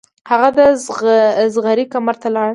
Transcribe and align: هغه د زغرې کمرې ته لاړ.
هغه 0.31 0.49
د 0.57 0.59
زغرې 1.55 1.85
کمرې 1.93 2.17
ته 2.21 2.27
لاړ. 2.35 2.47